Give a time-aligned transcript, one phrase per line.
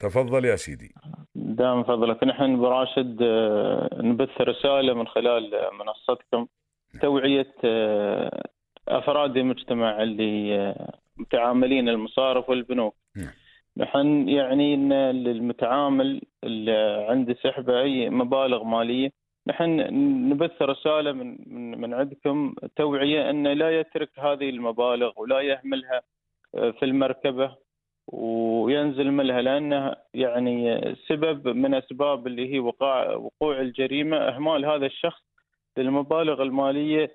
[0.00, 0.94] تفضل يا سيدي.
[1.34, 2.24] دام فضلك.
[2.24, 6.46] نحن براشد آه، نبث رسالة من خلال منصتكم.
[7.02, 8.48] توعية آه،
[8.88, 12.94] أفراد المجتمع اللي آه، متعاملين المصارف والبنوك.
[13.16, 13.32] نعم.
[13.76, 19.10] نحن يعني إن المتعامل اللي عنده سحبه أي مبالغ مالية.
[19.46, 19.80] نحن
[20.30, 26.02] نبث رسالة من من من عندكم توعية انه لا يترك هذه المبالغ ولا يهملها
[26.52, 27.56] في المركبة.
[28.12, 35.22] وينزل منها لأنه يعني سبب من أسباب اللي هي وقوع وقوع الجريمة إهمال هذا الشخص
[35.76, 37.10] للمبالغ المالية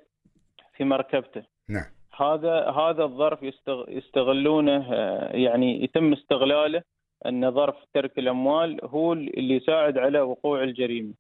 [0.74, 1.44] في مركبته.
[1.70, 1.86] نعم.
[2.18, 3.40] هذا هذا الظرف
[3.88, 4.94] يستغلونه
[5.32, 6.84] يعني يتم استغلاله
[7.26, 11.14] أن ظرف ترك الأموال هو اللي يساعد على وقوع الجريمة.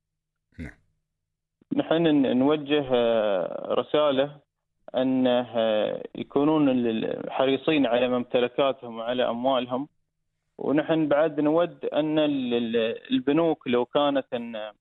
[0.59, 0.77] نعم.
[1.75, 2.85] نحن نوجه
[3.73, 4.44] رسالة
[4.95, 5.45] ان
[6.15, 6.67] يكونون
[7.29, 9.87] حريصين على ممتلكاتهم وعلى أموالهم.
[10.57, 12.19] ونحن بعد نود أن
[13.11, 14.71] البنوك لو كانت أن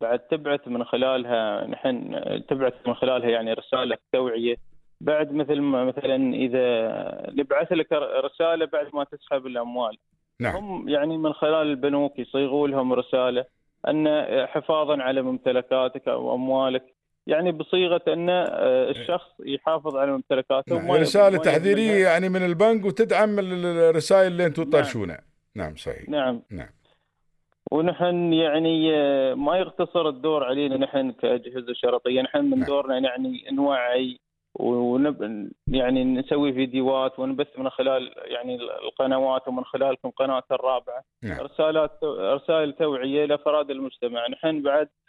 [0.00, 4.56] بعد تبعث من خلالها نحن تبعث من خلالها يعني رسالة توعية.
[5.00, 6.66] بعد مثل ما مثلا إذا
[7.30, 7.92] نبعث لك
[8.24, 9.96] رسالة بعد ما تسحب الأموال.
[10.40, 10.56] نعم.
[10.56, 13.44] هم يعني من خلال البنوك يصيغوا لهم رسالة
[13.88, 16.93] أن حفاظا على ممتلكاتك أو أموالك.
[17.26, 18.30] يعني بصيغة أن
[18.90, 20.90] الشخص يحافظ على ممتلكاته نعم.
[20.90, 25.20] رسالة تحذيرية يعني من البنك وتدعم الرسائل اللي أنتم تطرشونها
[25.54, 25.66] نعم.
[25.66, 26.68] نعم صحيح نعم نعم
[27.70, 28.90] ونحن يعني
[29.34, 32.66] ما يقتصر الدور علينا نحن كأجهزة شرطية نحن من نعم.
[32.66, 34.20] دورنا يعني نوعي
[34.54, 41.40] ونب يعني نسوي فيديوهات ونبث من خلال يعني القنوات ومن خلالكم قناة الرابعة نعم.
[41.40, 45.03] رسالات رسائل توعية لافراد المجتمع نحن بعد آه،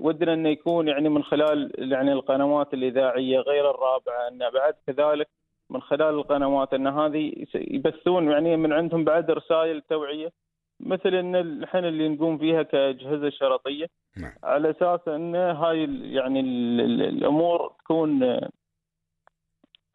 [0.00, 5.28] ودنا إنه يكون يعني من خلال يعني القنوات الإذاعية غير الرابعة إن بعد كذلك
[5.70, 10.32] من خلال القنوات إن هذه يبثون يعني من عندهم بعد رسائل توعية
[10.80, 14.32] مثل إن الحين اللي نقوم فيها كأجهزة شرطية نعم.
[14.44, 18.22] على أساس إن هاي يعني الأمور تكون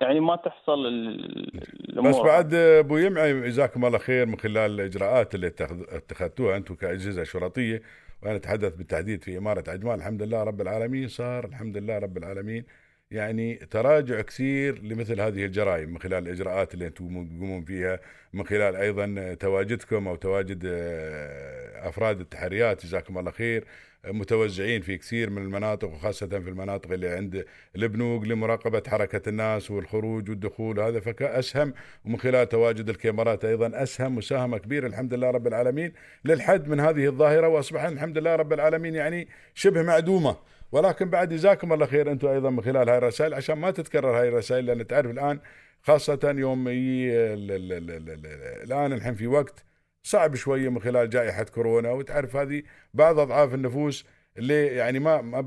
[0.02, 5.48] يعني ما تحصل الأمور بس بعد أبو يمعي جزاكم الله خير من خلال الإجراءات اللي
[5.92, 7.82] اتخذتوها أنتم كأجهزة شرطية
[8.22, 11.08] وأنا أتحدث بالتحديد في إمارة عجمان الحمد لله رب العالمين.
[11.08, 12.66] صار الحمد لله رب العالمين.
[13.12, 18.00] يعني تراجع كثير لمثل هذه الجرائم من خلال الإجراءات اللي أنتم تقومون فيها
[18.34, 23.66] من خلال أيضا تواجدكم أو تواجد آه، أفراد التحريات جزاكم الله خير
[24.08, 27.46] متوزعين في كثير من المناطق وخاصة في المناطق اللي عند
[27.76, 31.74] البنوك لمراقبة حركة الناس والخروج والدخول هذا فكأسهم
[32.06, 35.94] ومن خلال تواجد الكاميرات أيضا أسهم مساهمة كبيرة الحمد لله رب العالمين
[36.26, 40.38] للحد من هذه الظاهرة وأصبح الحمد لله رب العالمين يعني شبه معدومة.
[40.72, 44.30] ولكن بعد جزاكم الله خير أنتم أيضا من خلال هاي الرسائل عشان ما تتكرر هاي
[44.30, 45.40] الرسائل لأن تعرف الآن
[45.84, 46.66] خاصة يوم
[48.64, 49.66] الآن الحين في وقت
[50.04, 54.06] صعب شوية من خلال جائحة كورونا وتعرف هذه بعض أضعاف النفوس
[54.38, 55.42] اللي يعني ما ما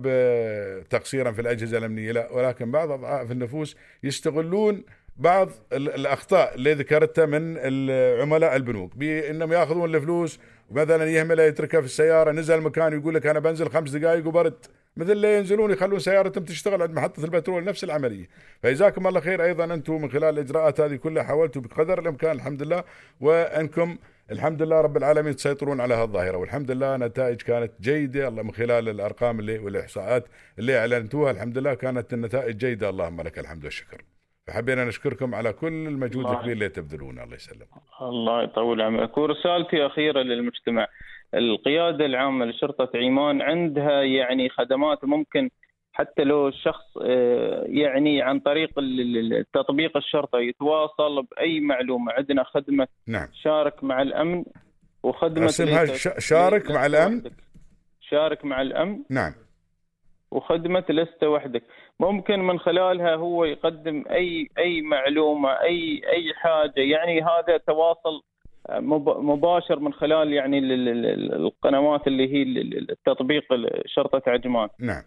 [0.91, 4.85] تقصيرا في الأجهزة الأمنية لا ولكن بعض أضعاف النفوس يستغلون
[5.17, 7.59] بعض الأخطاء اللي ذكرتها من
[8.21, 10.41] عملاء البنوك بأنهم يأخذون الفلوس
[10.71, 14.67] ومثلا يهملها يتركها في السيارة نزل مكان يقول لك أنا بنزل خمس دقائق وبرد.
[14.97, 18.29] مثل اللي ينزلون يخلون سيارتهم تشتغل عند محطة البترول نفس العملية.
[18.63, 22.85] فجزاكم الله خير أيضا أنتم من خلال الإجراءات هذه كلها حاولتوا بقدر الإمكان الحمد لله
[23.21, 23.99] وأنكم
[24.31, 28.89] الحمد لله رب العالمين تسيطرون على هالظاهره والحمد لله نتائج كانت جيدة الله من خلال
[28.89, 30.29] الأرقام اللي والإحصاءات
[30.59, 32.89] اللي أعلنتوها الحمد لله كانت النتائج جيدة.
[32.89, 34.03] اللهم لك الحمد والشكر.
[34.47, 37.25] فحبينا نشكركم على كل المجهود الكبير اللي تبذلونه.
[37.25, 37.69] الله يسلمك
[38.03, 39.19] الله يطول عمرك.
[39.19, 40.89] ورسالتي أخيرة للمجتمع.
[41.39, 45.51] القيادة العامة لشرطة عمان عندها يعني خدمات ممكن
[45.93, 52.13] حتى لو الشخص آه، يعني عن طريق التطبيق الشرطة يتواصل بأي معلومة.
[52.13, 53.29] عندنا خدمة نعم.
[53.43, 54.45] شارك مع الأمن
[55.03, 55.87] وخدمة اسمها
[56.19, 57.23] شارك مع الأمن؟
[58.01, 59.33] شارك مع الأمن نعم.
[60.31, 61.63] وخدمة لست وحدك
[62.01, 66.81] ممكن من خلالها هو يقدم أي أي معلومة أي أي حاجة.
[66.81, 68.23] يعني هذا تواصل
[68.71, 70.59] مباشر من خلال يعني
[71.37, 72.43] القنوات اللي هي
[72.91, 73.45] التطبيق
[73.87, 75.03] شرطة عجمان نعم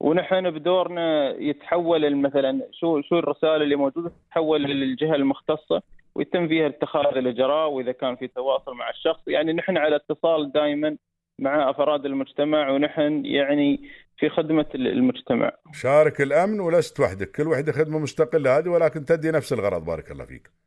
[0.00, 5.82] ونحن بدورنا يتحول مثلا شو شو الرسائل اللي موجودة تتحول للجهة المختصة
[6.14, 10.96] ويتم فيها اتخاذ الإجراء وإذا كان في تواصل مع الشخص يعني نحن على اتصال دائما
[11.38, 13.80] مع أفراد المجتمع ونحن يعني
[14.18, 15.52] في خدمة المجتمع.
[15.72, 20.24] شارك الأمن ولست وحدك، كل وحدة خدمة مستقلة هذه ولكن تدي نفس الغرض بارك الله
[20.24, 20.61] فيك.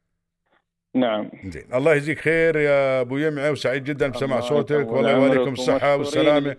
[0.96, 1.30] نعم.
[1.46, 5.96] زين الله يجزيك خير يا أبو يمعة وسعيد جدا بسماع الله صوتك والله يواليكم الصحة
[5.96, 6.56] والسلامة.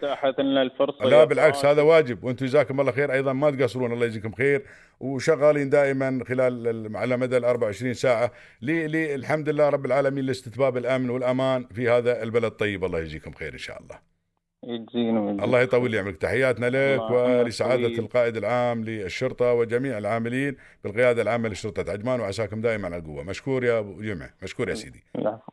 [0.62, 1.64] الفرصة لا بالعكس.
[1.64, 4.62] هذا واجب وأنتم جزاكم الله خير أيضا ما تقصرون الله يجزيكم خير
[5.00, 8.32] وشغالين دائما خلال ال- على مدى ال 24 ساعة.
[8.62, 13.32] لي لي الحمد لله رب العالمين لاستتباب الأمن والأمان في هذا البلد الطيب الله يجزيكم
[13.32, 14.15] خير إن شاء الله.
[14.66, 15.44] ويجزيك.
[15.44, 16.16] الله يطول لي عمرك.
[16.16, 17.86] تحياتنا لك ولسعادة.
[17.86, 23.22] القائد العام للشرطة وجميع العاملين بالقيادة العامة لشرطة عجمان وعساكم دائما على القوة.
[23.22, 24.30] مشكور يا أبو جمعة.
[24.42, 25.04] مشكور يا سيدي.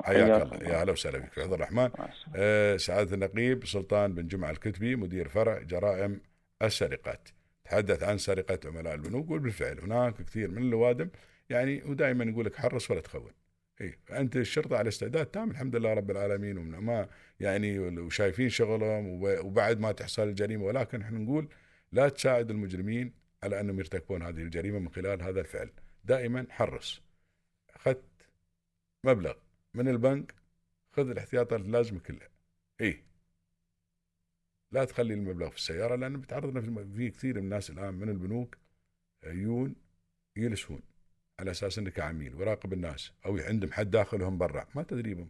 [0.03, 0.69] حياك الله.
[0.69, 1.89] يا هلا وسهلا بك عبد الرحمن.
[2.35, 6.21] آه، سعادة النقيب سلطان بن جمعة الكتبي مدير فرع جرائم
[6.61, 7.29] السرقات.
[7.65, 11.09] تحدث عن سرقة عملاء البنوك وبالفعل هناك كثير من اللوادم
[11.49, 13.31] يعني ودائما يقول لك حرص ولا تخون.
[13.81, 17.09] اي فأنت الشرطة على استعداد تام الحمد لله رب العالمين ما
[17.39, 21.47] يعني وشايفين شغلهم وب- وبعد ما تحصل الجريمة ولكن إحنا نقول
[21.91, 25.71] لا تساعد المجرمين على أنهم يرتكبون هذه الجريمة من خلال هذا الفعل.
[26.05, 27.01] دائما حرص.
[27.69, 28.03] أخذت
[29.03, 29.33] مبلغ
[29.73, 30.35] من البنك
[30.91, 32.29] خذ الاحتياطات اللازمه كلها.
[32.81, 33.03] اي
[34.71, 36.85] لا تخلي المبلغ في السيارة لأن بتعرضنا في.
[36.95, 38.57] في كثير من الناس الآن من البنوك
[39.23, 39.75] يجون
[40.35, 40.81] يلسون.
[41.39, 45.29] على أساس إنك عميل ويراقب الناس أو عندهم حد داخلهم برا ما تدري بهم.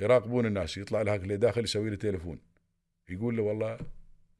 [0.00, 2.40] يراقبون الناس يطلع لهاك اللي داخل يسوي له تليفون.
[3.08, 3.78] يقول له والله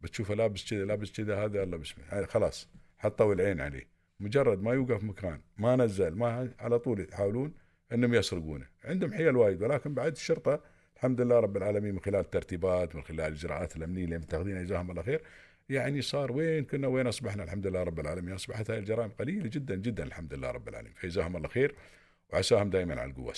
[0.01, 2.05] بتشوفه لابس كذا لابس كذا هذا الله بسمه.
[2.13, 2.69] يعني خلاص
[2.99, 3.89] حطوا العين عليه.
[4.21, 7.55] مجرد ما يوقف مكان ما نزل ما على طول يحاولون
[7.93, 8.67] إنهم يسرقونه.
[8.85, 10.61] عندهم حيل وايد ولكن بعد الشرطة
[10.97, 15.03] الحمد لله رب العالمين من خلال الترتيبات من خلال الاجراءات الأمنية اللي متخذينها جزاهم الله
[15.03, 15.23] خير
[15.69, 18.35] يعني صار وين كنا وين أصبحنا؟ الحمد لله رب العالمين.
[18.35, 20.95] أصبحت هاي الجرائم قليلة جدا جدا الحمد لله رب العالمين.
[20.97, 21.75] فجزاهم الله خير
[22.33, 23.35] وعساهم دائما على القوة.